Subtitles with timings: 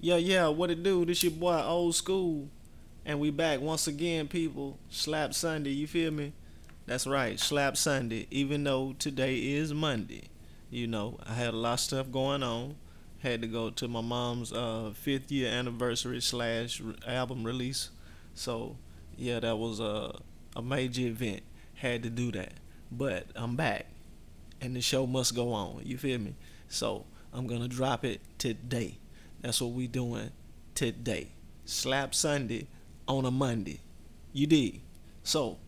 [0.00, 1.04] Yeah, yeah, what it do?
[1.04, 2.48] This your boy Old School.
[3.04, 4.78] And we back once again, people.
[4.90, 6.32] Slap Sunday, you feel me?
[6.86, 10.24] That's right, Slap Sunday, even though today is Monday.
[10.70, 12.76] You know, I had a lot of stuff going on.
[13.20, 17.90] Had to go to my mom's uh, fifth year anniversary slash album release.
[18.34, 18.76] So,
[19.16, 20.14] yeah, that was a,
[20.54, 21.42] a major event.
[21.74, 22.54] Had to do that.
[22.92, 23.86] But I'm back.
[24.60, 25.80] And the show must go on.
[25.84, 26.34] You feel me?
[26.68, 28.98] So, I'm going to drop it today.
[29.46, 30.32] That's what we doing
[30.74, 31.28] today.
[31.64, 32.66] Slap Sunday
[33.06, 33.78] on a Monday.
[34.32, 34.80] You did.
[35.22, 35.58] So,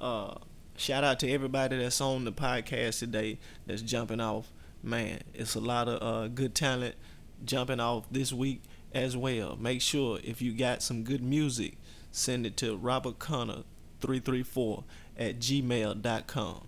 [0.00, 0.34] uh,
[0.76, 4.52] shout out to everybody that's on the podcast today that's jumping off.
[4.82, 6.96] Man, it's a lot of uh, good talent
[7.44, 8.60] jumping off this week
[8.92, 9.54] as well.
[9.54, 11.78] Make sure if you got some good music,
[12.10, 13.62] send it to Robert Connor
[14.00, 14.82] 334
[15.16, 16.66] at gmail.com.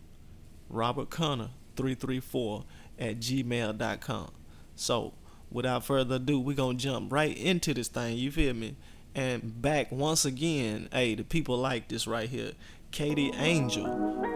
[0.68, 2.64] Robert Connor 334
[3.00, 4.30] at gmail.com.
[4.76, 5.14] So,
[5.50, 8.16] without further ado, we're going to jump right into this thing.
[8.16, 8.76] You feel me?
[9.14, 12.52] And back once again, hey, the people like this right here.
[12.92, 13.84] Katie Angel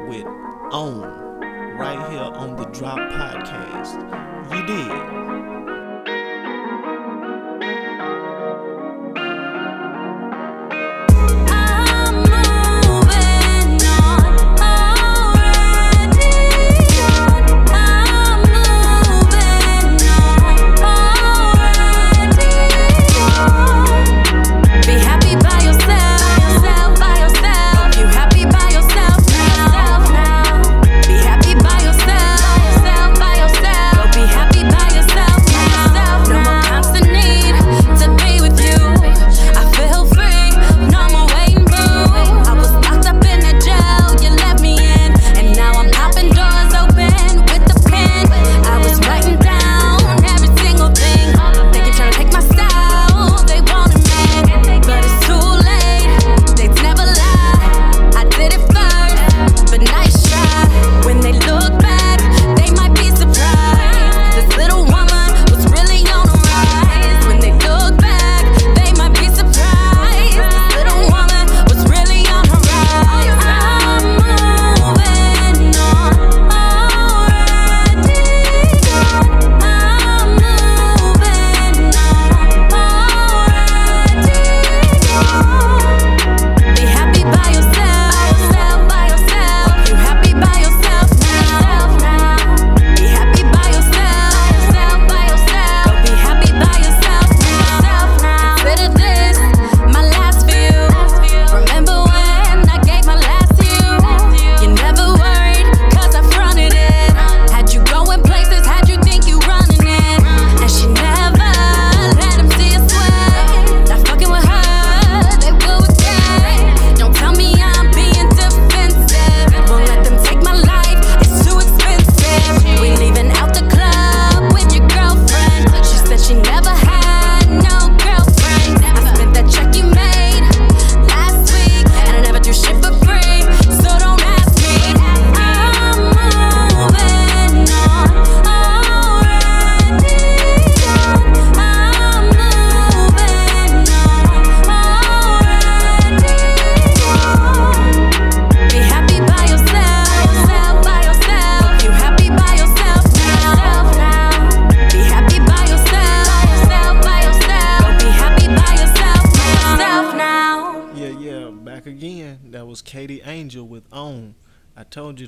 [0.08, 0.26] with
[0.72, 1.00] Own
[1.76, 3.94] right here on the Drop Podcast.
[4.52, 5.53] You did.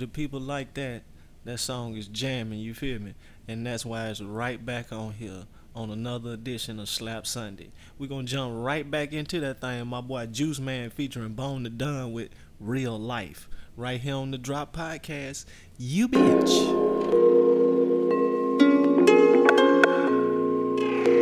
[0.06, 1.02] The people like that,
[1.44, 3.14] that song is jamming, you feel me?
[3.48, 5.44] And that's why it's right back on here
[5.74, 7.70] on another edition of Slap Sunday.
[7.98, 9.86] We're gonna jump right back into that thing.
[9.86, 13.48] My boy Juice Man featuring Bone the Dunn with Real Life.
[13.76, 15.44] Right here on the Drop Podcast.
[15.76, 16.86] You bitch.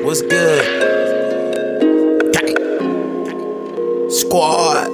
[0.04, 0.92] What's good?
[4.12, 4.86] Squad.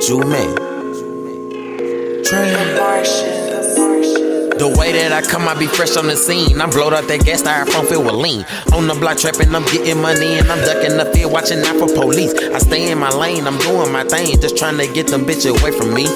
[0.00, 0.71] Juice Man.
[4.56, 6.62] The way that I come, I be fresh on the scene.
[6.62, 8.46] I'm blowed out that gas styrofoam filled with lean.
[8.72, 11.92] On the block trapping, I'm getting money and I'm ducking the field, watching out for
[11.92, 12.32] police.
[12.32, 15.60] I stay in my lane, I'm doing my thing, just trying to get them bitches
[15.60, 16.06] away from me.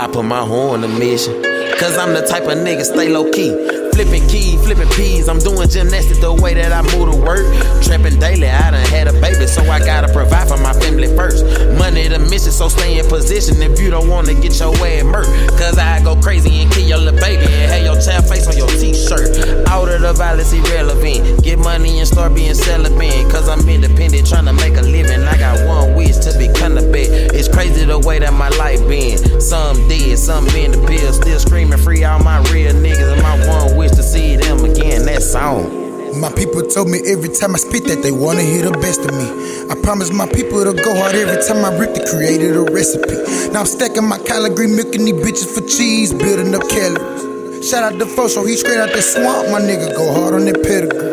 [0.00, 1.42] I put my horn on the mission,
[1.76, 3.75] cause I'm the type of nigga stay low key.
[3.96, 5.26] Flipping keys, flipping peas.
[5.26, 7.48] I'm doing gymnastics the way that I move to work.
[7.82, 11.46] Trapping daily, I done had a baby, so I gotta provide for my family first.
[11.80, 15.24] Money the mission, so stay in position if you don't wanna get your way murk.
[15.56, 18.58] Cause I go crazy and kill your little baby and have your child face on
[18.58, 19.32] your t shirt.
[19.66, 21.42] Out of the violence irrelevant.
[21.42, 23.32] Get money and start being celibate.
[23.32, 25.24] Cause I'm independent, trying to make a living.
[25.24, 27.32] I got one wish to become a bet.
[27.32, 29.40] It's crazy the way that my life been.
[29.40, 31.14] Some dead, some been the pill.
[31.14, 35.04] Still screaming free all my real niggas and my one wish to see them again.
[35.06, 35.86] That song.
[36.20, 39.12] My people told me every time I spit that they wanna hear the best of
[39.12, 39.28] me.
[39.68, 43.20] I promise my people to go hard every time I rip the created a recipe.
[43.52, 47.68] Now I'm stacking my collard green, milking these bitches for cheese, building up calories.
[47.68, 50.62] Shout out to Fosho, he straight out the swamp, my nigga go hard on that
[50.64, 51.12] pedigree.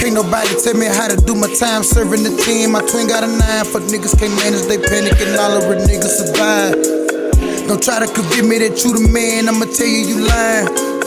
[0.00, 2.72] Can't nobody tell me how to do my time serving the team.
[2.72, 5.76] My twin got a nine, for niggas can't manage, they panic and all of the
[5.84, 7.68] niggas survive.
[7.68, 10.97] Don't try to convince me that you the man, I'ma tell you you lying.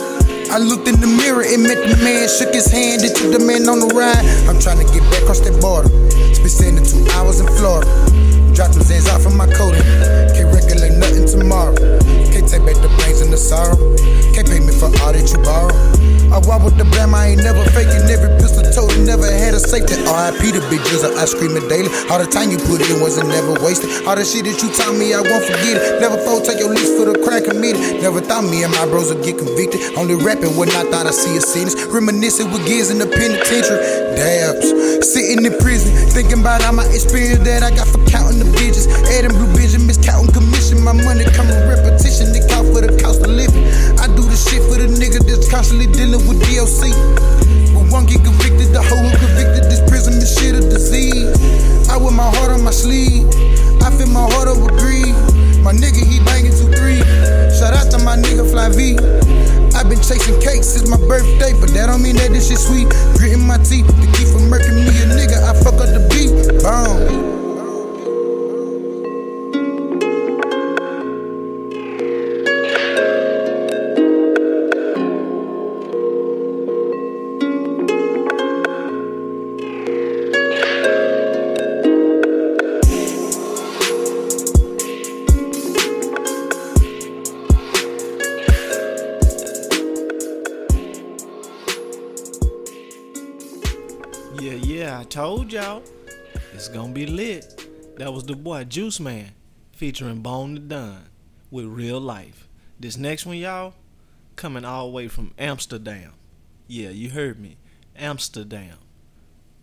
[0.52, 3.40] I looked in the mirror and met the man, shook his hand, and you the
[3.40, 4.20] man on the ride?
[4.44, 5.88] I'm trying to get back across that border.
[6.36, 7.88] Spent two hours in Florida.
[8.52, 9.80] Dropped them Zans off from my coating.
[10.36, 11.72] Can't regulate nothing tomorrow.
[12.28, 13.80] Can't take back the brains and the sorrow.
[14.36, 15.72] Can't pay me for all that you borrow.
[16.32, 18.08] I walk with the blam, I ain't never faking.
[18.08, 20.00] Every pistol told never had a safety.
[20.00, 21.92] RIP the big drizzle, I scream it daily.
[22.08, 23.92] All the time you put in wasn't never wasted.
[24.08, 26.00] All the shit that you taught me, I won't forget it.
[26.00, 28.00] Never fall, take your lease for the crime committed.
[28.00, 29.92] Never thought me and my bros would get convicted.
[29.92, 31.76] Only rapping when I thought I see a sentence.
[31.92, 33.84] Reminiscing with gigs in the penitentiary.
[34.16, 34.72] Dabs,
[35.04, 38.88] sitting in prison, thinking about all my experience that I got for counting the bitches.
[39.12, 40.80] Adding blue bitches, miscounting commission.
[40.80, 43.68] My money coming repetition, it count for the cost of living.
[44.32, 46.88] The shit for the nigga that's constantly dealing with DLC.
[47.76, 49.68] When one get convicted, the whole convicted.
[49.68, 51.36] This prison is shit a disease.
[51.92, 53.28] I wear my heart on my sleeve.
[53.84, 55.12] I feel my heart over greed.
[55.60, 57.04] My nigga, he banging two three.
[57.60, 58.96] Shout out to my nigga Fly V.
[59.76, 62.88] I've been chasing cakes since my birthday, but that don't mean that this shit sweet.
[63.20, 65.44] Gritting my teeth to keep from murking me a nigga.
[65.44, 66.32] I fuck up the beat.
[66.64, 67.31] Boom.
[95.42, 95.82] Told y'all
[96.54, 97.66] it's gonna be lit.
[97.96, 99.32] That was the boy Juice Man
[99.72, 101.06] featuring Bone the Don
[101.50, 102.46] with real life.
[102.78, 103.74] This next one, y'all,
[104.36, 106.12] coming all the way from Amsterdam.
[106.68, 107.56] Yeah, you heard me.
[107.96, 108.76] Amsterdam.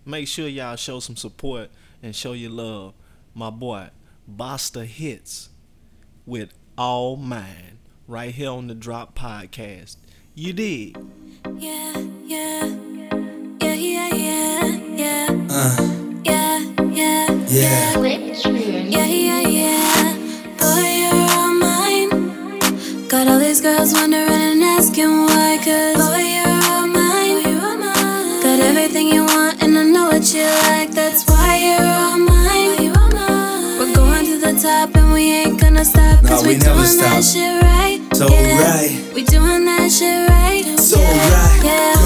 [0.04, 1.70] Make sure y'all show some support
[2.04, 2.94] and show your love.
[3.34, 3.90] My boy,
[4.28, 5.48] Basta Hits
[6.26, 9.96] with All Mine right here on the Drop Podcast.
[10.36, 10.98] You did.
[11.58, 13.16] Yeah, yeah, yeah,
[13.62, 14.19] yeah, yeah.
[23.60, 25.58] These girls wondering and asking why.
[25.64, 27.44] Cause boy, you're all mine.
[28.42, 30.92] Got everything you want, and I know what you like.
[30.92, 32.94] That's why you're all mine.
[33.80, 36.24] We're going to the top, and we ain't gonna stop.
[36.26, 37.10] Cause we, we doing stop.
[37.10, 38.00] that shit right.
[38.16, 38.60] So yeah.
[38.64, 39.14] right.
[39.14, 40.80] We doing that shit right.
[40.80, 41.34] So yeah.
[41.36, 41.62] right.
[41.64, 41.99] Yeah,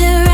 [0.00, 0.29] doing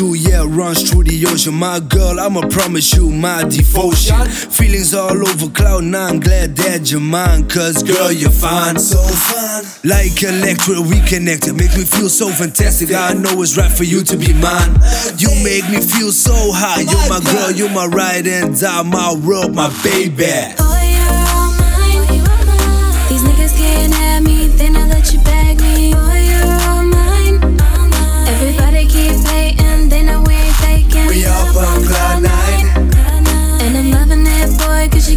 [0.00, 1.54] you, yeah, runs through the ocean.
[1.54, 4.26] My girl, I'ma promise you my devotion.
[4.26, 7.48] Feelings all over cloud nine, glad that you're mine.
[7.48, 8.78] Cause girl, you're fine.
[8.78, 9.64] So fine.
[9.84, 11.54] Like electric, we connected.
[11.54, 12.92] Make me feel so fantastic.
[12.92, 14.72] I know it's right for you to be mine.
[15.18, 16.80] You make me feel so high.
[16.80, 20.69] You're my girl, you're my ride and die, my world, my baby.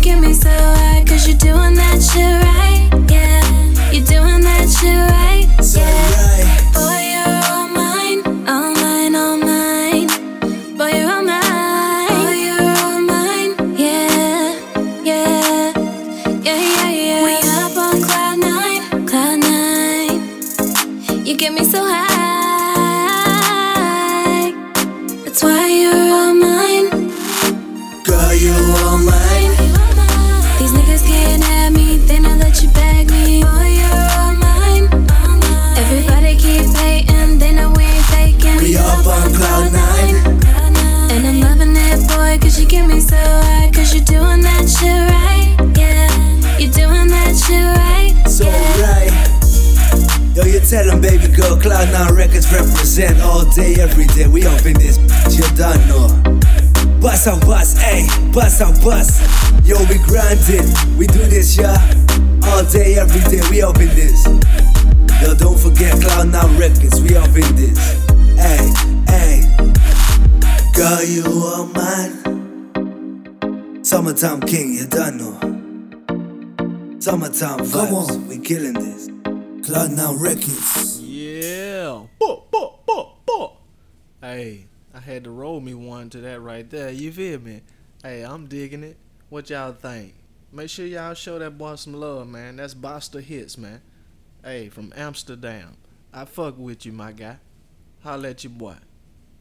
[0.03, 1.03] Get me so high.
[1.07, 2.89] Cause you're doing that shit right.
[3.09, 5.22] Yeah, you're doing that shit right.
[70.83, 72.13] Girl, you are mine.
[73.85, 75.39] Summertime king, you don't know.
[76.99, 78.27] Summertime vibes, Come on.
[78.27, 79.07] we killing this.
[79.65, 80.99] Cloud Now Records.
[81.01, 82.03] Yeah.
[82.19, 83.53] Boop, boop, boop, boop.
[84.19, 86.89] Hey, I had to roll me one to that right there.
[86.91, 87.61] You feel me?
[88.03, 88.97] Hey, I'm digging it.
[89.29, 90.13] What y'all think?
[90.51, 92.57] Make sure y'all show that boy some love, man.
[92.57, 93.81] That's Bosta Hits, man.
[94.43, 95.77] Hey, from Amsterdam.
[96.13, 97.37] I fuck with you, my guy.
[98.03, 98.75] Holla at your boy.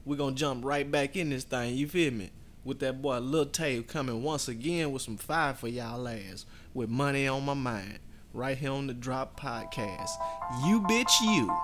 [0.05, 2.31] We gonna jump right back in this thing, you feel me?
[2.65, 6.45] With that boy Lil Tay coming once again with some fire for y'all ass.
[6.75, 7.99] With money on my mind.
[8.35, 10.11] Right here on the Drop Podcast.
[10.65, 11.55] You bitch you.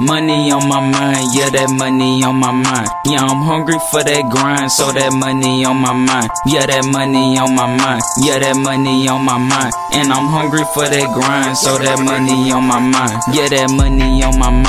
[0.00, 2.88] Money on my mind, yeah, that money on my mind.
[3.06, 6.30] Yeah, I'm hungry for that grind, so that money on my mind.
[6.50, 8.02] Yeah, that money on my mind.
[8.18, 9.70] Yeah, that money on my mind.
[9.94, 13.22] And I'm hungry for that grind, so that money on my mind.
[13.30, 14.63] Yeah, that money on my mind.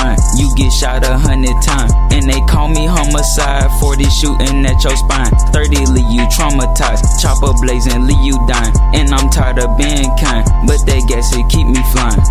[0.56, 3.68] Get shot a hundred times, and they call me homicide.
[3.78, 7.04] 40 shooting at your spine, 30 leave you traumatized.
[7.20, 8.72] Chopper blazing, leave you dying.
[8.94, 12.24] And I'm tired of being kind, but that gas it keep me flying.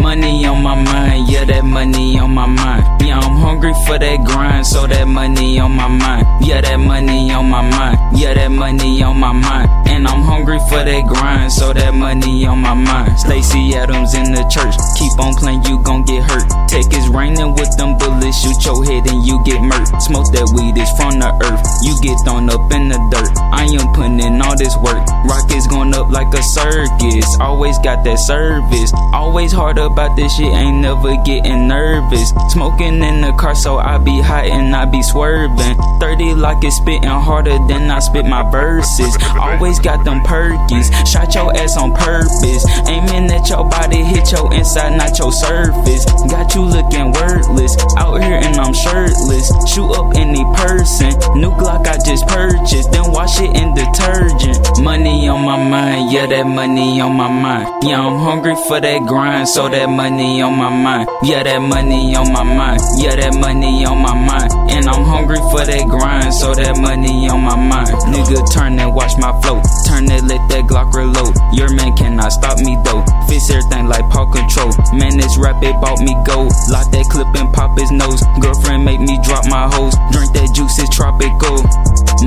[0.00, 3.02] Money on my mind, yeah, that money on my mind.
[3.02, 6.46] Yeah, I'm hungry for that grind, so that money on my mind.
[6.46, 8.18] Yeah, that money on my mind.
[8.18, 9.70] Yeah, that money on my mind.
[9.88, 13.18] And I'm hungry for that grind, so that money on my mind.
[13.18, 16.46] Stacy Adams in the church, keep on playing, you gon' get hurt.
[16.68, 19.96] Take is raining with them bullets, shoot your head and you get murked.
[20.02, 23.32] Smoke that weed is from the earth, you get thrown up in the dirt.
[23.52, 27.26] I am putting in all this work, rockets going up like a circus.
[27.40, 32.30] Always got that service, always hard about this shit, ain't never getting nervous.
[32.50, 35.76] Smoking in the car, so I be hot and I be swerving.
[36.00, 39.16] 30 like it's spitting harder than I spit my verses.
[39.38, 42.64] Always got them perkies, shot your ass on purpose.
[42.88, 46.04] Aiming at your body, hit your inside, not your surface.
[46.28, 47.53] Got you looking wordless,
[47.98, 49.46] out here and I'm shirtless.
[49.70, 54.73] Shoot up any person, new Glock I just purchased, then wash it in detergent.
[54.84, 57.64] Money on my mind, yeah, that money on my mind.
[57.82, 61.08] Yeah, I'm hungry for that grind, so that money on my mind.
[61.24, 62.82] Yeah, that money on my mind.
[63.00, 64.52] Yeah, that money on my mind.
[64.68, 67.96] And I'm hungry for that grind, so that money on my mind.
[68.12, 69.64] Nigga, turn and watch my flow.
[69.88, 71.32] Turn and let that Glock reload.
[71.56, 73.00] Your man cannot stop me though.
[73.24, 74.68] Fix everything like Paw Control.
[74.92, 76.52] Man, this rap it bought me gold.
[76.68, 78.20] Lock that clip and pop his nose.
[78.36, 79.96] Girlfriend make me drop my hose.
[80.12, 81.64] Drink that juice, it's tropical.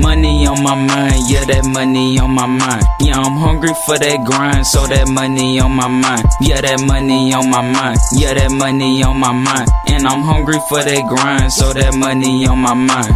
[0.02, 2.82] Money on my mind, yeah, that money on my mind.
[3.00, 6.24] Yeah, I'm hungry for that grind, so that money on my mind.
[6.40, 7.98] Yeah, that money on my mind.
[8.12, 9.68] Yeah, that money on my mind.
[9.88, 13.12] And I'm hungry for that grind, so that money on my mind.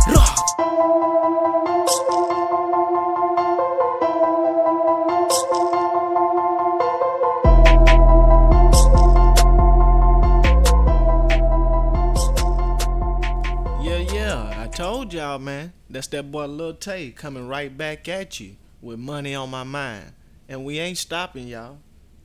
[13.82, 15.72] Yeah, yeah, I told y'all, man.
[15.90, 20.12] That's that boy Lil Tay coming right back at you with money on my mind.
[20.48, 21.78] And we ain't stopping, y'all.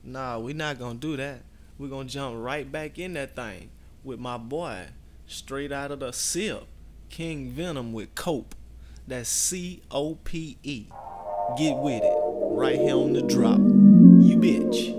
[0.03, 1.43] Nah, we not gonna do that.
[1.77, 3.69] we gonna jump right back in that thing
[4.03, 4.87] with my boy,
[5.27, 6.65] straight out of the SIP,
[7.09, 8.55] King Venom with Cope.
[9.07, 10.87] That's C O P E.
[11.57, 12.13] Get with it.
[12.15, 13.59] Right here on the drop.
[13.59, 14.96] You bitch.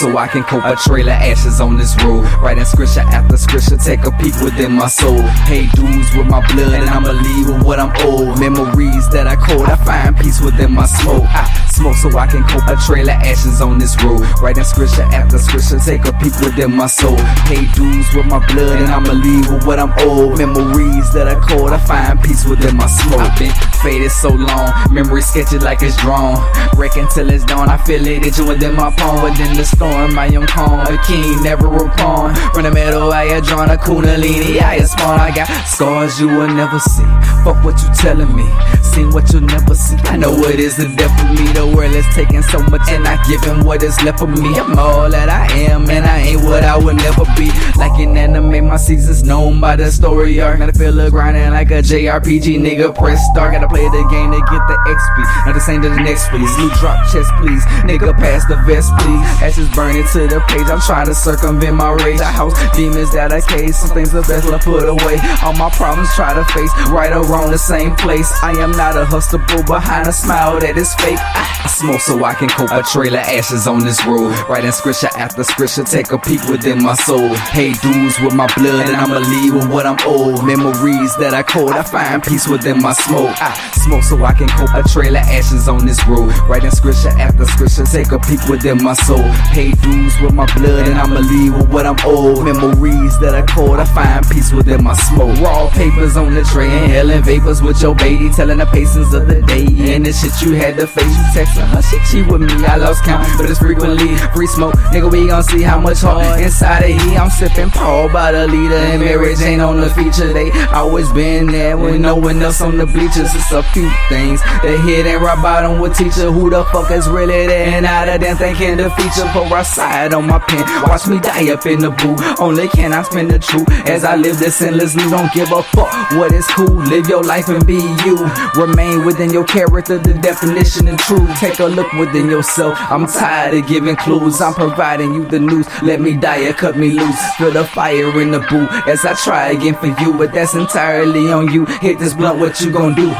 [0.00, 0.64] So I can cope.
[0.64, 2.24] A trailer ashes on this road.
[2.40, 5.20] Writing scripture after scripture, take a peek within my soul.
[5.44, 8.40] Hey dudes with my blood, and I'ma leave with what I'm owed.
[8.40, 11.24] Memories that I code, I find peace within my smoke.
[11.28, 12.66] I smoke so I can cope.
[12.66, 14.24] A trailer ashes on this road.
[14.40, 17.20] Writing scripture after scripture, take a peek within my soul.
[17.44, 20.38] Hey dudes with my blood, and I'ma leave with what I'm owed.
[20.38, 23.20] Memories that I code, I find peace within my smoke.
[23.20, 23.52] I've been
[23.84, 26.40] faded so long, memory sketchy like it's drawn.
[26.76, 29.22] Wrecking till it's dawn, I feel it itching within my palm.
[29.22, 30.40] Within the storm, I am.
[30.50, 32.34] A king, never a pawn.
[32.52, 34.60] From the middle, I had drawn a kundalini.
[34.60, 35.18] I is spawn.
[35.20, 37.06] I got scars you will never see.
[37.44, 38.46] Fuck what you telling me.
[38.82, 39.96] Seen what you'll never see.
[40.04, 41.46] I know what is the death for me.
[41.52, 44.58] The world is taking so much and I giving what is left of me.
[44.58, 47.50] I'm all that I am and I ain't what I would never be.
[47.78, 50.58] Like an anime, my seasons known by the story arc.
[50.58, 52.94] Gotta feel a grinding like a JRPG nigga.
[52.94, 55.46] Press start, gotta play the game to get the XP.
[55.46, 56.50] Now the same to the next please.
[56.58, 57.64] New drop chest please.
[57.86, 59.24] Nigga pass the vest please.
[59.40, 60.68] Ashes burning to the page.
[60.68, 62.20] I'm trying to circumvent my rage.
[62.20, 63.72] I house demons that I cage.
[63.72, 65.16] Some things the best left put away.
[65.42, 66.70] All my problems try to face.
[66.90, 68.30] Right wrong, the same place.
[68.42, 71.18] I am not a hustler behind a smile that is fake.
[71.18, 72.70] I smoke so I can cope.
[72.70, 74.36] A trailer ashes on this road.
[74.48, 75.84] Writing scripture after scripture.
[75.84, 77.32] Take a peek within my soul.
[77.56, 80.44] Hey dudes with my blood and I'ma leave with what I'm old.
[80.44, 81.72] Memories that I code.
[81.72, 83.32] I find peace within my smoke.
[83.40, 84.74] I smoke so I can cope.
[84.74, 86.28] A trailer ashes on this road.
[86.48, 87.84] Writing scripture after scripture.
[87.84, 89.28] Take a peek within my soul.
[89.56, 92.44] Hey dudes with my blood and I'ma leave with what I'm old.
[92.44, 93.78] Memories that I code.
[93.78, 95.38] I find peace within my smoke.
[95.40, 96.66] Raw papers on the tray.
[96.66, 98.30] Inhaling vapors with your baby.
[98.30, 99.66] Telling the patience of the day.
[99.94, 101.04] And the shit you had to face.
[101.04, 101.82] You texting her.
[101.82, 102.66] She cheat with me.
[102.66, 103.28] I lost count.
[103.36, 104.74] But it's frequently free smoke.
[104.92, 107.16] Nigga, we gon' see how much heart inside of he.
[107.16, 108.74] I'm sipping Paul by the leader.
[108.74, 110.32] And Mary Jane on the feature.
[110.32, 113.34] They always been there with no one else on the bleachers.
[113.34, 114.40] It's a few things.
[114.62, 116.30] The hit and rock bottom with teacher.
[116.30, 117.68] Who the fuck is really there?
[117.68, 119.28] And out of them thinking the feature.
[119.32, 120.64] Pour outside on my pen.
[120.88, 122.40] Watch me die up in the booth.
[122.40, 125.02] Only can I spend the truth as I live this endlessly.
[125.10, 126.74] Don't give a fuck what is cool.
[126.92, 128.16] Live your life and be you.
[128.56, 131.28] Remain within your character, the definition of truth.
[131.38, 132.78] Take a look within yourself.
[132.90, 134.40] I'm tired of giving clues.
[134.40, 135.66] I'm providing you the news.
[135.82, 137.22] Let me die or cut me loose.
[137.36, 140.14] Feel the fire in the booth as I try again for you.
[140.14, 141.66] But that's entirely on you.
[141.66, 143.14] Hit this blunt, what you gonna do?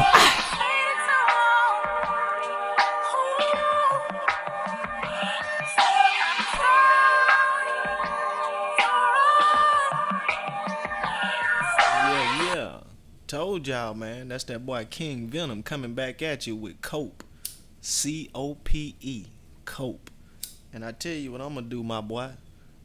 [13.30, 14.26] Told y'all, man.
[14.26, 17.22] That's that boy King Venom coming back at you with Cope.
[17.80, 19.26] C O P E.
[19.64, 20.10] Cope.
[20.72, 22.30] And I tell you what I'm gonna do, my boy.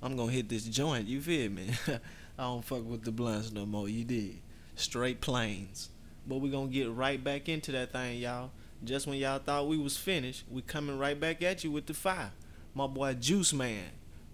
[0.04, 1.72] I'm gonna hit this joint, you feel me?
[2.38, 4.38] I don't fuck with the blunts no more, you did.
[4.76, 5.90] Straight planes.
[6.28, 8.52] But we gonna get right back into that thing, y'all.
[8.84, 11.96] Just when y'all thought we was finished, we coming right back at you with the
[11.96, 12.34] fire.
[12.76, 13.86] My boy Juice Man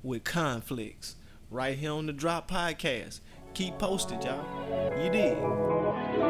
[0.03, 1.15] with conflicts.
[1.49, 3.21] Right here on the Drop Podcast.
[3.53, 5.01] Keep posted, y'all.
[5.01, 5.70] You did.
[6.21, 6.29] I'm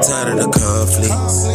[0.00, 1.46] tired of the conflicts.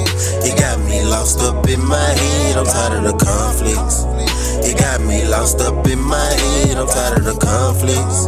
[0.46, 2.58] It got me lost up in my head.
[2.58, 4.17] I'm tired of the conflicts.
[4.68, 6.78] It got me lost up in my head.
[6.78, 8.28] I'm tired of the conflicts.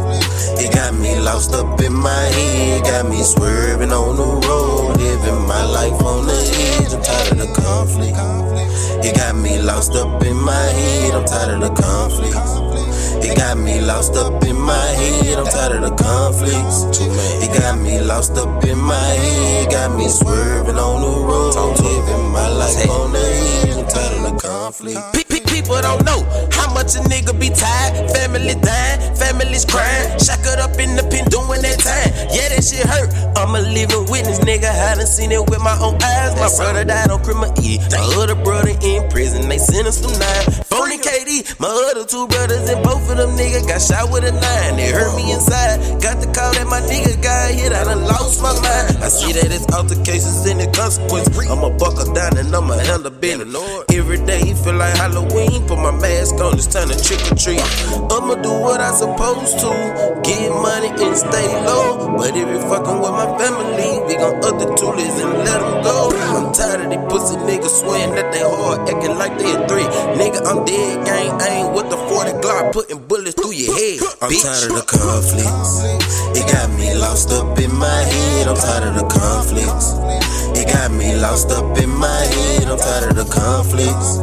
[0.56, 2.82] It got me lost up in my head.
[2.82, 6.40] Got me swerving on the road, living my life on the
[6.80, 6.94] edge.
[6.94, 8.16] I'm tired of the conflict.
[9.04, 11.14] It got me lost up in my head.
[11.14, 12.52] I'm tired of the conflicts.
[13.22, 15.38] It got me lost up in my head.
[15.38, 16.88] I'm tired of the conflicts.
[17.44, 19.70] It got me lost up in my head.
[19.70, 23.76] Got me swerving on the road, living my life on the edge.
[23.76, 25.29] I'm tired of the conflict.
[25.70, 28.10] People don't know how much a nigga be tired.
[28.10, 30.18] Family dying, families crying.
[30.18, 32.10] Shackled up in the pen doing that time.
[32.34, 33.14] Yeah, that shit hurt.
[33.38, 34.66] I'm a living witness, nigga.
[34.66, 36.34] I done seen it with my own eyes.
[36.34, 37.86] My brother died on Christmas Eve.
[37.94, 40.44] My other brother in prison, they sentenced him nine.
[40.66, 44.34] Phony KD, my other two brothers and both of them niggas got shot with a
[44.34, 44.74] nine.
[44.74, 46.02] They hurt me inside.
[46.02, 47.70] Got the call that my nigga got hit.
[47.70, 48.98] I done lost my mind.
[48.98, 51.30] I see that it's altercations and the consequence.
[51.46, 53.54] I'ma buckle down and I'ma handle business.
[53.94, 55.59] Every day he feel like Halloween.
[55.66, 57.60] Put my mask on, it's time to trick or treat.
[58.10, 60.20] I'ma do what I supposed to.
[60.24, 62.16] Get money and stay low.
[62.16, 65.82] But if you fucking with my family, we gon' up the toolies and let them
[65.82, 66.19] go.
[66.50, 69.86] I'm tired of these pussy niggas swearing that they hard, acting like they a three.
[70.18, 71.30] Nigga, I'm dead, gang.
[71.38, 74.02] I ain't with the 40 Glock, putting bullets through your head.
[74.18, 74.42] I'm bitch.
[74.42, 75.78] tired of the conflicts.
[76.34, 78.48] It got me lost up in my head.
[78.50, 79.94] I'm tired of the conflicts.
[80.58, 82.66] It got me lost up in my head.
[82.66, 84.18] I'm tired of the conflicts.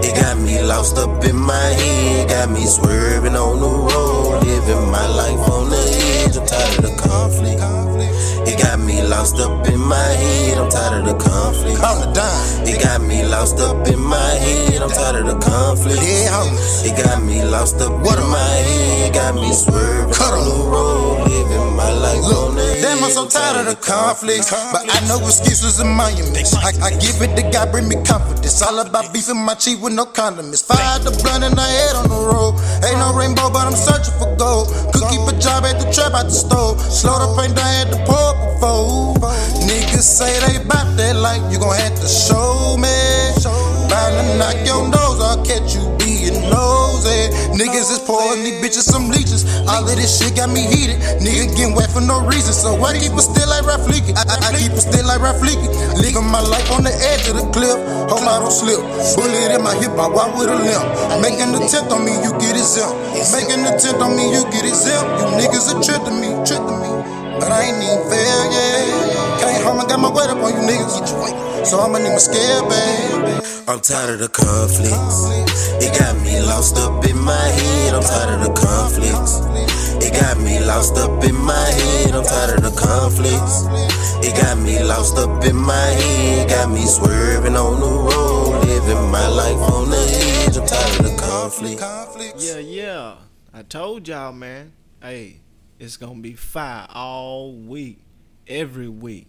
[0.00, 2.30] It got me lost up in my head.
[2.30, 5.82] Got me swerving on the road, living my life on the
[6.24, 6.40] edge.
[6.40, 7.60] I'm tired of the conflict.
[8.76, 10.58] It got me lost up in my head.
[10.58, 11.80] I'm tired of the conflict.
[11.80, 12.68] Calm it down.
[12.68, 14.82] It got me lost up in my head.
[14.82, 15.96] I'm tired of the conflict.
[16.04, 16.44] Yeah.
[16.84, 19.14] It got me lost up What in my head.
[19.14, 23.24] Got me swerving Cut on the road, living my life on the Damn, I'm so
[23.24, 24.52] tired of the conflicts.
[24.52, 26.52] But I know excuses and monuments.
[26.52, 28.60] I, I give it to God, bring me confidence.
[28.60, 30.60] All about beefing my cheek with no condiments.
[30.60, 32.60] Fire the blunt and I head on the road.
[32.84, 34.68] Ain't no rainbow, but I'm searching for gold.
[34.92, 36.76] Could keep a job at the trap out the stove.
[36.76, 38.65] Slow the paint down at the port before.
[38.66, 42.90] Niggas say they bout that life, you gon' have to show me.
[43.86, 47.30] Bound to knock your nose, I'll catch you being nosy.
[47.54, 49.46] Niggas is pouring these bitches some leeches.
[49.70, 50.98] All of this shit got me heated.
[51.22, 52.52] Nigga getting wet for no reason.
[52.52, 53.86] So I keep it still like Ralph.
[53.86, 55.70] I, I, I keep it still like Ralph Leakey.
[56.02, 57.78] Living my life on the edge of the cliff.
[58.10, 58.82] Hope I don't slip.
[59.14, 60.84] Bullet in my hip, I walk with a limp.
[61.22, 62.98] Making an attempt on me, you get exempt.
[63.30, 65.06] Making an attempt on me, you get exempt.
[65.22, 66.95] You niggas are tripping me, tripping me.
[67.38, 69.40] But I ain't even fair, yeah.
[69.40, 71.66] Came home and got my weight up on you niggas.
[71.66, 73.44] So I'ma need my scare bag.
[73.68, 75.26] I'm tired of the conflicts.
[75.84, 77.94] It got me lost up in my head.
[77.94, 79.42] I'm tired of the conflicts.
[80.00, 82.14] It got me lost up in my head.
[82.14, 83.66] I'm tired of the conflicts.
[84.24, 86.48] It got me lost up in my head.
[86.48, 90.56] Got me swerving on the road, living my life on the edge.
[90.56, 91.82] I'm tired of the conflict.
[92.38, 93.14] Yeah, yeah.
[93.52, 94.72] I told y'all, man.
[95.02, 95.40] Hey,
[95.78, 98.00] it's gonna be fire all week,
[98.46, 99.26] every week.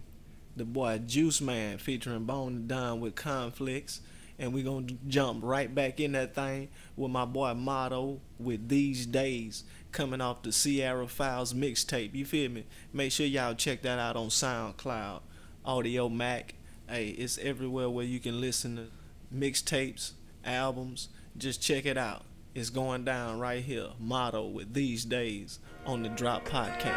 [0.55, 4.01] The boy Juice Man featuring Bone and Don with conflicts,
[4.39, 9.05] and we gonna jump right back in that thing with my boy Motto with these
[9.05, 12.13] days coming off the Sierra Files mixtape.
[12.13, 12.65] You feel me?
[12.93, 15.21] Make sure y'all check that out on SoundCloud,
[15.65, 16.51] Audiomack.
[16.89, 18.87] Hey, it's everywhere where you can listen to
[19.35, 20.11] mixtapes,
[20.45, 21.09] albums.
[21.37, 22.23] Just check it out.
[22.57, 23.89] It's going down right here.
[23.99, 26.87] Motto with these days on the Drop Podcast.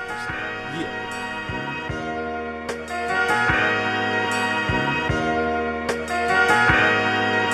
[0.81, 1.19] Yeah.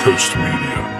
[0.04, 0.95] Coast Media.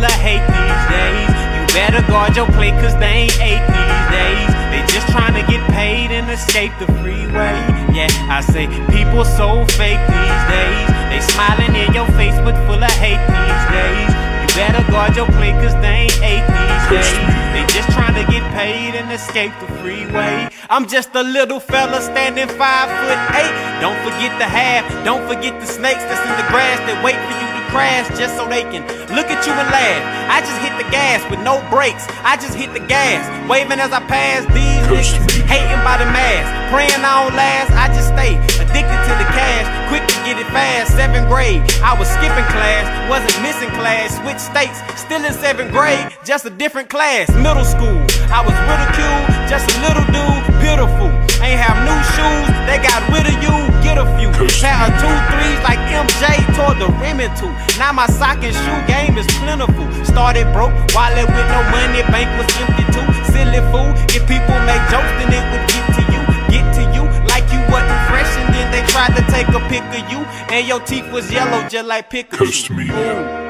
[0.00, 1.28] Full of hate these days.
[1.60, 4.50] You better guard your plate, cause they ain't ate these days.
[4.72, 7.56] They just trying to get paid and escape the freeway.
[7.92, 10.88] Yeah, I say people so fake these days.
[11.12, 14.10] They smiling in your face, but full of hate these days.
[14.40, 17.20] You better guard your plate, cause they ain't ate these days.
[17.52, 20.48] They just trying to get paid and escape the freeway.
[20.70, 23.54] I'm just a little fella standing five foot eight.
[23.84, 27.36] Don't forget the half, don't forget the snakes that's in the grass that wait for
[27.36, 28.82] you crash just so they can
[29.14, 30.02] look at you and laugh.
[30.30, 32.06] I just hit the gas with no brakes.
[32.22, 36.46] I just hit the gas, waving as I pass these niggas hating by the mask.
[36.70, 40.46] Praying I don't last, I just stay addicted to the cash, quick to get it
[40.54, 40.94] fast.
[40.94, 46.14] Seventh grade, I was skipping class, wasn't missing class, switched states, still in seventh grade,
[46.24, 47.30] just a different class.
[47.34, 47.98] Middle school,
[48.30, 51.10] I was ridiculed, just a little dude, pitiful.
[51.40, 54.28] Ain't have new shoes, they got rid of you, get a few.
[54.60, 57.48] Had a two threes like MJ toward the rim and two.
[57.80, 59.88] Now my sock and shoe game is plentiful.
[60.04, 63.06] Started broke, wallet with no money, bank was empty too.
[63.32, 66.20] Silly fool, if people make jokes, then it would get to you,
[66.52, 69.80] get to you like you wasn't fresh, and then they tried to take a pic
[69.96, 70.20] of you,
[70.52, 73.48] and your teeth was yellow just like Pikachu.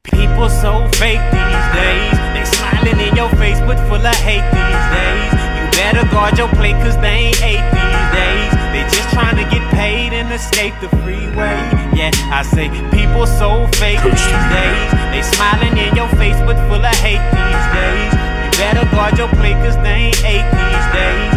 [0.04, 2.16] People so fake these days.
[2.32, 5.32] They smiling in your face, but full of hate these days.
[5.60, 8.52] You better guard your plate, cause they ain't ate these days.
[8.72, 11.60] They just trying to get paid and escape the freeway.
[11.92, 14.90] Yeah, I say people so fake these days.
[15.12, 18.12] They smiling in your face, but full of hate these days.
[18.16, 21.33] You better guard your plate, cause they ain't ate these days.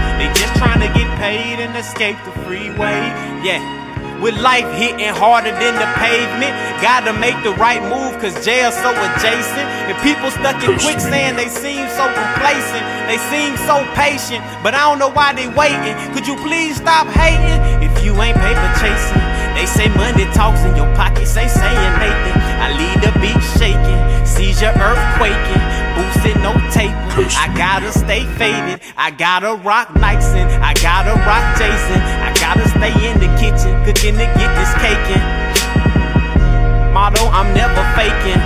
[1.18, 3.10] Paid and escape the freeway.
[3.42, 3.62] Yeah.
[4.22, 8.90] With life hitting harder than the pavement, gotta make the right move cause jail's so
[8.90, 9.68] adjacent.
[9.90, 14.90] And people stuck in quicksand, they seem so complacent, they seem so patient, but I
[14.90, 15.94] don't know why they waiting.
[16.18, 19.22] Could you please stop hating if you ain't paper chasing?
[19.54, 22.38] They say money talks in your pockets, ain't saying Nathan.
[22.58, 24.02] I leave the beat shaking,
[24.38, 25.64] earthquaking,
[25.98, 27.30] boosting no taping.
[27.34, 32.94] I gotta stay faded, I gotta rock and I gotta rock Jason, I gotta stay
[33.10, 35.26] in the kitchen, cooking to get this caking.
[36.94, 38.42] Motto, I'm never faking.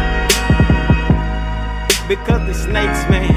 [2.08, 3.32] Because the snakes, man.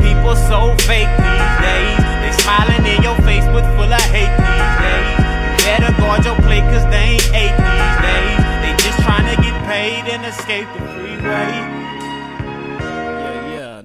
[0.00, 2.00] People so fake these days.
[2.24, 5.16] They smiling in your face, but full of hate these days.
[5.20, 8.40] You better guard your plate, cause they ain't ate these days.
[8.64, 11.09] They just trying to get paid and escape the freeway.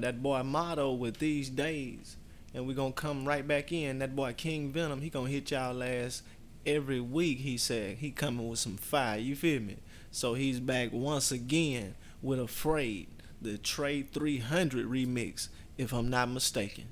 [0.05, 2.17] That boy motto with these days.
[2.53, 3.97] And we're gonna come right back in.
[3.97, 6.21] That boy King Venom, he gonna hit y'all ass
[6.63, 7.97] every week, he said.
[7.97, 9.77] He coming with some fire, you feel me?
[10.11, 13.07] So he's back once again with Afraid,
[13.41, 16.85] the Trade 300 remix, if I'm not mistaken.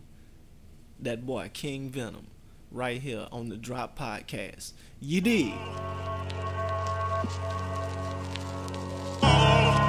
[1.00, 2.26] That boy King Venom,
[2.72, 4.72] right here on the Drop Podcast.
[5.00, 5.54] You did.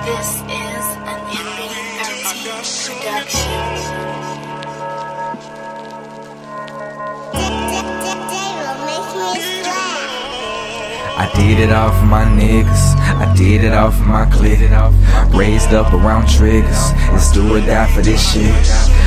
[0.05, 2.45] This is an MB13
[2.85, 4.05] production.
[11.17, 12.97] I did it off my niggas.
[13.17, 14.59] I did it off my clique.
[15.35, 16.93] Raised up around triggers.
[17.15, 18.53] It's do or die for this shit.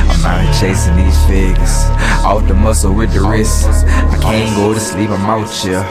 [0.10, 1.86] I'm out chasing these figures.
[2.24, 3.68] Off the muscle with the wrist.
[3.86, 5.84] I can't go to sleep, I'm out here.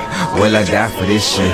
[0.57, 1.53] I die for this shit?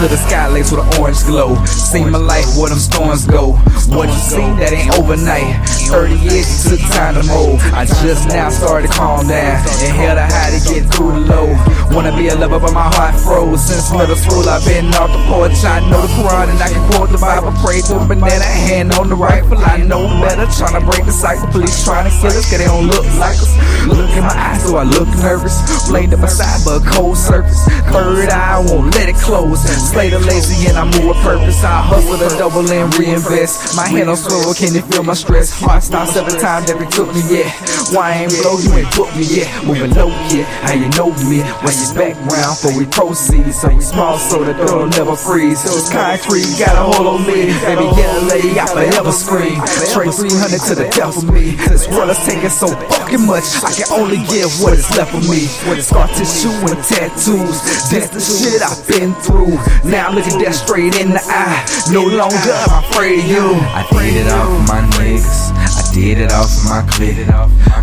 [0.00, 1.62] To the sky lakes with an orange glow.
[1.66, 3.52] See my light where them storms go.
[3.88, 5.56] What you seen, that ain't overnight.
[5.92, 7.60] 30 years, it took time to mold.
[7.76, 9.60] I just now started to calm down.
[9.84, 11.52] Inhale the high to get through the low.
[11.92, 13.68] Wanna be a lover, but my heart froze.
[13.68, 15.52] Since middle school, I've been off the porch.
[15.68, 17.52] I know the Quran and I can quote the Bible.
[17.60, 19.58] Pray to a banana hand on the rifle.
[19.60, 20.48] I know better.
[20.56, 21.46] Trying to break the cycle.
[21.52, 23.52] Police trying to kill us, cause they don't look like us.
[23.84, 25.60] Look in my eyes, so I look nervous.
[25.92, 27.68] Blade to my side, but cold surface.
[27.92, 29.60] Third eye, won't let it close.
[29.92, 31.60] Slay the lazy and I move with purpose.
[31.62, 33.76] I hustle to double and reinvest.
[33.76, 35.52] My head on swivel, can you feel my stress?
[35.52, 37.50] Heart stop seven times, never took me yet.
[37.90, 39.50] Why I ain't blow, you ain't book me yet.
[39.66, 41.42] Moving low yet, how you know me?
[41.60, 43.52] What's your background before we proceed?
[43.52, 45.64] So we small, so the door never freeze.
[45.66, 47.50] It's concrete, got a hold on me.
[47.66, 49.58] Baby, yeah, lady, I forever scream.
[49.90, 51.58] Trade 300 to the death of me.
[51.68, 53.44] This world is taking so fucking much.
[53.66, 55.50] I can only give what is left of me.
[55.82, 57.58] Scar tissue and tattoos.
[57.90, 59.58] That's the shit I've been through.
[59.84, 61.66] Now I'm looking death straight in the eye.
[61.90, 63.46] No longer am afraid of you.
[63.74, 65.71] I did it all for my niggas.
[65.76, 67.26] I did it for my clique.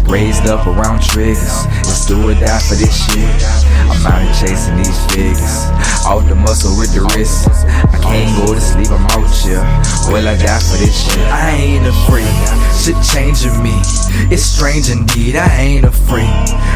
[0.09, 1.65] Raised up around triggers.
[1.89, 3.25] It's do or die for this shit.
[3.89, 5.65] I'm out here chasing these figures.
[6.05, 7.49] Off the muscle with the wrist.
[7.65, 9.65] I can't go to sleep, I'm out here.
[10.13, 11.25] Will I die for this shit?
[11.33, 12.29] I ain't afraid.
[12.77, 13.73] Shit changing me.
[14.29, 15.35] It's strange indeed.
[15.35, 16.29] I ain't afraid.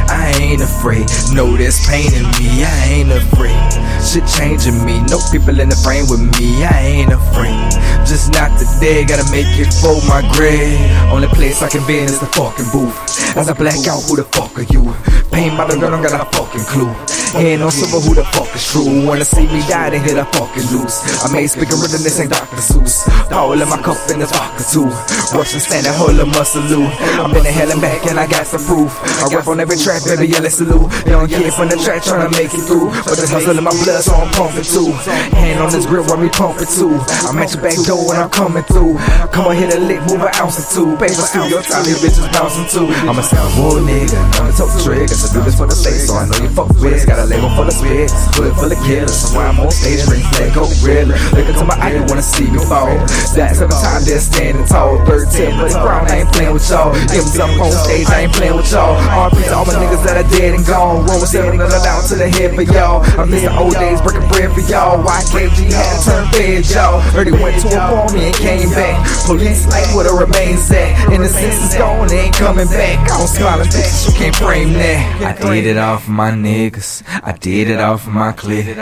[0.09, 1.05] I ain't afraid.
[1.33, 2.65] No, there's pain in me.
[2.65, 3.57] I ain't afraid.
[4.01, 5.01] Shit changing me.
[5.13, 6.65] No people in the frame with me.
[6.65, 7.69] I ain't afraid.
[8.05, 9.05] Just not today.
[9.05, 10.81] Gotta make it for my grave.
[11.13, 12.97] Only place I can be in is the fucking booth.
[13.37, 14.93] As I black out, who the fuck are you?
[15.31, 16.93] Pain by the gun, don't got a fucking clue.
[17.33, 18.85] Ain't no silver, who the fuck is true?
[19.09, 21.01] Wanna see me die, then hit a fucking loose.
[21.25, 22.61] I may speak a rhythm, this ain't Dr.
[22.61, 23.09] Seuss.
[23.33, 24.85] Paul in my cup and the vodka too.
[25.33, 26.85] Russian standing, hold a muscle loo.
[27.17, 28.93] I'm in the hell and back and I got some proof.
[29.25, 30.85] I rap on every track, baby, yeah, let's salute.
[31.09, 32.93] Young kid from the track trying to make it through.
[33.01, 34.93] But there's hustle in my blood, so I'm pumping too.
[35.33, 37.01] Hand on this grip while me pumping too.
[37.25, 39.01] I'm at your back door when I'm coming through.
[39.33, 40.93] Come on, hit a lick, move an ounce or two.
[41.01, 42.93] Paper studio time, these bitches bouncing too.
[43.09, 43.57] I'm a sound
[43.89, 44.53] nigga, I'm a
[44.93, 45.17] trigger.
[45.17, 47.07] So do this for the state, so I know you fuck with it.
[47.07, 49.13] Got a label full of spits, hood full of killers.
[49.13, 51.13] So I'm on stage, ring flag, go really.
[51.33, 52.93] Look into my eye, you wanna see me fall.
[53.33, 55.01] That's every time they're standing tall.
[55.05, 56.93] 13, but the crown, I ain't playing with y'all.
[57.09, 58.93] Give them something on stage, I ain't playing with y'all.
[58.93, 61.05] RP to all my niggas that are dead and gone.
[61.05, 63.01] Rolling seven and down to the head for y'all.
[63.17, 65.01] I miss the old days, breaking bread for y'all.
[65.01, 66.99] YKG had to turn fed, y'all.
[67.13, 69.01] Heard he went to a farm and came back.
[69.25, 71.11] Police like where the remains at.
[71.11, 72.99] Innocence is gone, they ain't coming back.
[73.09, 74.82] I don't pictures, you can't frame that.
[74.85, 77.03] I did it off my niggas.
[77.23, 78.75] I did it off my clique.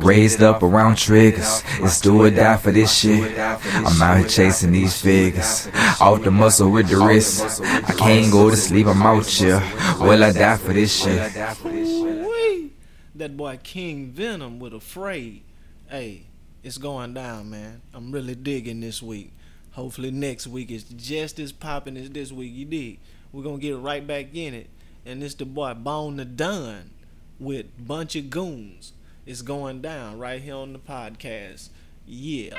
[0.00, 1.62] Raised up around triggers.
[1.78, 3.38] It's do or die for this shit.
[3.38, 5.68] I'm out here chasing these figures.
[6.00, 7.60] Off the muscle with the wrist.
[7.62, 9.62] I can't go to sleep, I'm out here.
[10.00, 11.32] Will I die for this shit?
[11.62, 12.72] Woo-wee.
[13.14, 15.44] That boy King Venom with Afraid.
[15.88, 16.24] Hey,
[16.64, 17.82] it's going down, man.
[17.94, 19.32] I'm really digging this week.
[19.70, 22.52] Hopefully next week is just as popping as this week.
[22.52, 22.98] You did.
[23.32, 24.70] We're gonna get right back in it.
[25.06, 26.90] And it's the boy Bone the Dun
[27.38, 28.92] with Bunch of Goons.
[29.24, 31.68] It's going down right here on the podcast.
[32.04, 32.58] Yeah.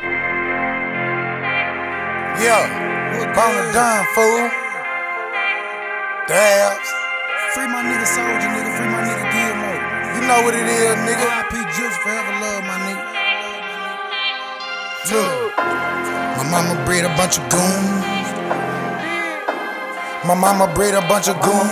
[2.39, 2.63] Yeah,
[3.35, 4.47] Bone the Dun, fool.
[6.31, 6.87] Dabs.
[7.51, 8.71] Free my nigga Soldier, nigga.
[8.79, 9.83] Free my nigga Gilmore.
[10.15, 11.27] You know what it is, nigga.
[11.43, 13.03] IP Juice forever love my nigga.
[15.11, 18.36] Look, my mama bred a bunch of goons.
[20.25, 21.69] My mama bred a bunch of goons.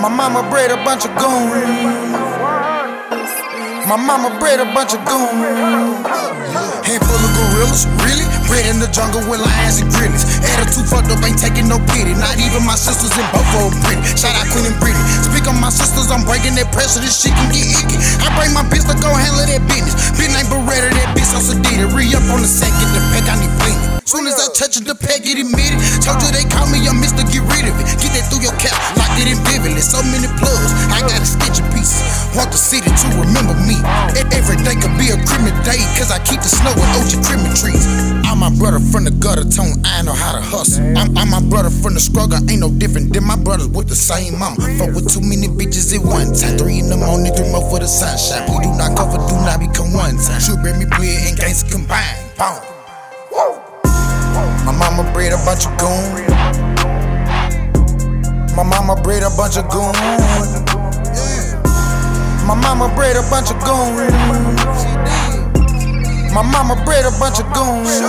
[0.00, 1.52] My mama bred a bunch of goons.
[3.84, 6.00] My mama bred a bunch of goons.
[6.88, 8.24] Handful of gorillas, really?
[8.48, 10.24] Bred in the jungle with lions and grillies.
[10.40, 12.16] Attitude fucked up, ain't taking no pity.
[12.16, 14.00] Not even my sisters in of pretty.
[14.16, 15.04] Shout out Queen and Brittany.
[15.28, 17.04] Speak on my sisters, I'm breaking that pressure.
[17.04, 18.00] This shit can get icky.
[18.24, 20.16] I bring my bitch to go handle that business.
[20.16, 21.28] Bitch ain't Beretta, that bitch
[21.60, 21.92] did it.
[21.92, 23.99] Re up on the get the peck, I need bling.
[24.10, 25.78] Soon as I touch it, the pack get admitted.
[26.02, 27.22] Told you they call me, I'm Mr.
[27.30, 27.86] Get rid of it.
[28.02, 29.78] Get that through your cap, lock it in vividly.
[29.78, 32.02] So many plugs, I got a stitch of pieces.
[32.34, 33.78] Want the city to remember me.
[34.18, 37.22] E- Every day could be a criminal day, cause I keep the snow and OG
[37.22, 37.86] criminal trees.
[38.26, 40.82] I'm my brother from the gutter tone, I know how to hustle.
[40.98, 43.94] I'm, I'm my brother from the struggle, ain't no different than my brothers with the
[43.98, 44.58] same mama.
[44.74, 46.58] Fuck with too many bitches at one time.
[46.58, 48.42] Three in the morning, three more for the sunshine.
[48.50, 50.42] We do not cover, do not become one time.
[50.42, 52.18] Shoot, bring me bread and gangsta combined.
[52.34, 52.79] Boom.
[55.00, 56.30] My mama bred a bunch of goons.
[58.54, 59.96] My mama bred a bunch of goons.
[62.44, 64.12] My mama bred a bunch of goons.
[66.34, 68.02] My mama bred a bunch of goons.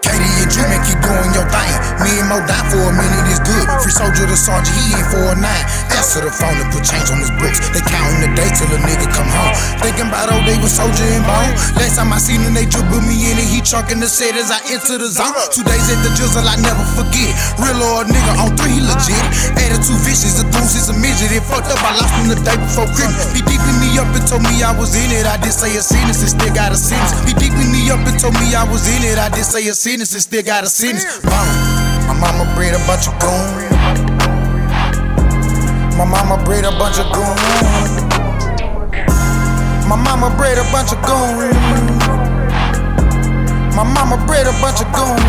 [0.00, 1.74] Katie Dreamin' keep doing your thing.
[2.02, 3.66] Me and Mo die for a minute, it's good.
[3.84, 5.64] Free soldier to sergeant, he in for a nine.
[5.94, 7.60] Answer the phone and put change on his books.
[7.70, 9.54] They counting the days till a nigga come home.
[9.84, 11.52] Thinking about old day with soldier and bone.
[11.78, 14.50] Last time I seen him, they dribbled me in and he chunking the set as
[14.50, 15.32] I enter the zone.
[15.54, 17.30] Two days at the jizzle, I never forget.
[17.60, 19.22] Real old nigga on three, he legit.
[19.54, 21.30] Attitude vicious, the deuce is a midget.
[21.30, 23.30] It fucked up, I lost him the day before Christmas.
[23.36, 25.28] He deeping me up and told me I was in it.
[25.28, 27.12] I did say a sentence and still got a sentence.
[27.28, 29.20] He deeping me up and told me I was in it.
[29.20, 31.04] I did say a sentence and still got a sentence.
[31.20, 31.30] Boom.
[32.06, 33.70] My mama bred a bunch of goons.
[35.98, 37.40] My mama bred a bunch of goons.
[39.88, 41.56] My mama bred a bunch of goons.
[43.76, 45.20] My mama bred a bunch of goons.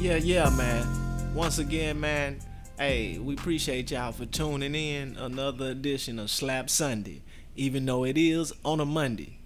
[0.00, 0.86] Yeah, yeah, man.
[1.34, 2.38] Once again, man,
[2.78, 7.22] hey, we appreciate y'all for tuning in another edition of Slap Sunday,
[7.54, 9.38] even though it is on a Monday.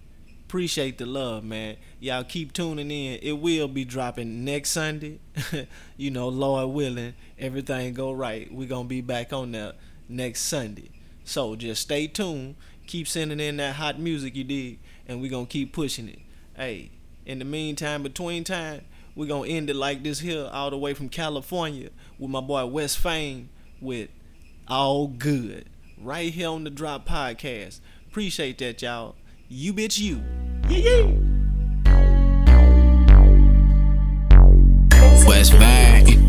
[0.46, 1.76] Appreciate the love, man.
[2.00, 3.20] Y'all keep tuning in.
[3.22, 5.20] It will be dropping next Sunday.
[5.96, 8.52] you know, Lord willing, everything go right.
[8.52, 9.74] we to be back on there
[10.08, 10.90] next Sunday.
[11.22, 12.56] So just stay tuned.
[12.88, 16.18] Keep sending in that hot music you dig, and we to keep pushing it.
[16.56, 16.90] Hey,
[17.24, 18.80] in the meantime, between time,
[19.14, 22.66] we gonna end it like this here, all the way from California, with my boy
[22.66, 23.48] West Fame
[23.80, 24.08] with
[24.68, 25.68] All Good,
[26.00, 27.80] right here on the Drop Podcast.
[28.08, 29.16] Appreciate that, y'all.
[29.48, 30.22] You bitch, you.
[30.68, 31.30] Yeah, yeah.
[35.26, 36.19] West Bank.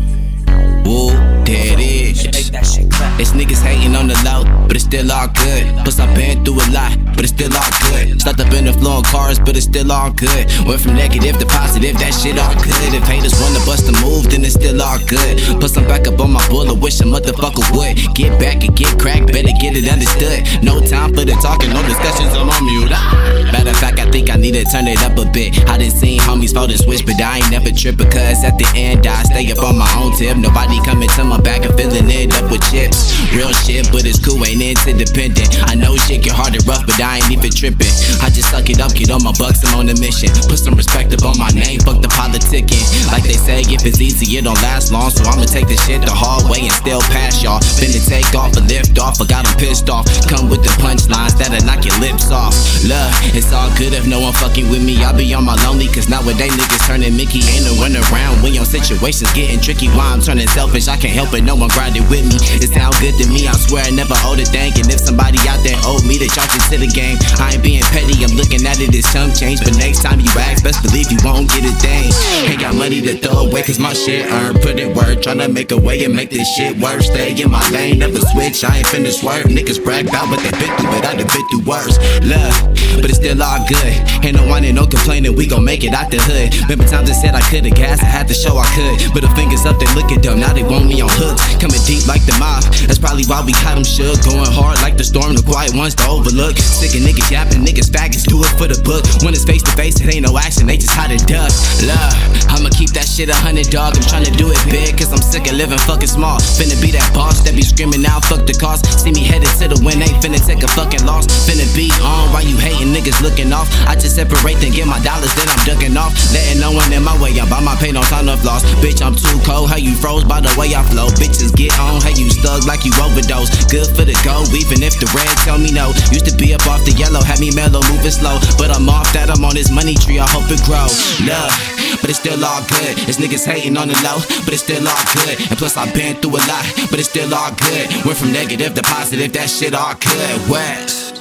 [2.52, 3.20] Woo, there it is.
[3.20, 5.64] It's niggas hating on the low, but it's still all good.
[5.84, 8.20] Plus, I've been through a lot, but it's still all good.
[8.20, 10.46] Stuck up in the flowing cars, but it's still all good.
[10.66, 12.92] Went from negative to positive, that shit all good.
[12.92, 15.38] If haters wanna bust a move, then it's still all good.
[15.60, 17.96] Plus, I'm back up on my bullet, wish a motherfucker would.
[18.14, 20.44] Get back and get cracked, better get it understood.
[20.62, 22.92] No time for the talking, no discussions, I'm on mute.
[22.92, 23.50] Ah.
[23.52, 25.56] Matter of fact, I think I need to turn it up a bit.
[25.68, 28.66] I done seen homies fold and switch, but I ain't never trip because at the
[28.74, 30.36] end I stay up on my own tip.
[30.36, 33.12] Nobody coming to my back and filling it with chips.
[33.36, 35.60] Real shit, but it's cool, ain't interdependent.
[35.68, 37.92] I know shit get hard and rough, but I ain't even tripping.
[38.24, 40.32] I just suck it up, get on my bucks, I'm on a mission.
[40.48, 42.84] Put some respect up on my name, fuck the politicking.
[43.12, 45.12] Like they say, if it's easy, it don't last long.
[45.12, 47.60] So I'ma take this shit the hard way and still pass y'all.
[47.60, 50.06] Finna take off a lift off, I got got 'em pissed off.
[50.28, 52.54] Come with the punchlines that'll knock your lips off.
[52.84, 55.02] Love, it's all good if no one fucking with me.
[55.04, 57.40] I'll be on my lonely, cause nowadays niggas turning Mickey.
[57.52, 59.88] Ain't no run around when your situation's getting tricky.
[59.88, 62.31] Why I'm turning selfish, I can't help it, no one grinding with me.
[62.62, 64.72] It sound good to me, I swear I never owed a thing.
[64.78, 67.18] And if somebody out there owed me, to charge it to the game.
[67.42, 69.60] I ain't being petty, I'm looking at it as some change.
[69.60, 72.12] But next time you ask, best believe you won't get a thing.
[72.46, 74.62] Ain't got money to throw away, cause my shit earned.
[74.62, 77.02] Put in work, tryna make a way and make this shit work.
[77.02, 79.46] Stay in my lane, never switch, I ain't finna swerve.
[79.50, 81.98] Niggas brag about what they been through, but I done been through worse.
[82.22, 82.54] Love,
[83.02, 83.94] but it's still all good.
[84.22, 86.54] Ain't no whining, no complaining, we gon' make it out the hood.
[86.62, 89.12] Remember times I said I could've gas, I had to show I could.
[89.12, 91.42] But the fingers up, they looking dumb, now they want me on hooks.
[91.58, 94.20] Coming deep like that's probably why we got them shook.
[94.22, 96.58] Going hard like the storm, the quiet ones to overlook.
[96.58, 99.02] Sick of niggas yapping, niggas faggots, do it for the book.
[99.24, 101.82] When it's face to face, it ain't no action, they just hide it dust.
[101.82, 102.14] Love,
[102.52, 103.96] I'ma keep that shit a hundred dog.
[103.96, 106.38] I'm tryna do it big, cause I'm sick of living fucking small.
[106.58, 108.86] Finna be that boss that be screaming out, fuck the cost.
[109.00, 111.26] See me headed to the win, ain't finna take a fucking loss.
[111.48, 113.68] Finna be on while you hating niggas looking off.
[113.88, 116.12] I just separate, then get my dollars, then I'm ducking off.
[116.30, 118.62] Letting no one in my way, I buy my pain, no time to floss.
[118.84, 121.08] Bitch, I'm too cold, how you froze by the way I flow.
[121.16, 123.50] Bitches get on, you stuck like you overdose.
[123.68, 125.92] Good for the go even if the red tell me no.
[126.12, 128.38] Used to be up off the yellow, had me mellow, moving slow.
[128.58, 130.88] But I'm off that, I'm on this money tree, I hope it grow.
[131.24, 131.52] Love,
[132.00, 132.94] but it's still all good.
[133.08, 135.36] It's niggas hating on the low, but it's still all good.
[135.50, 137.84] And plus, I've been through a lot, but it's still all good.
[138.04, 140.36] Went from negative to positive, that shit all good.
[140.48, 141.11] What?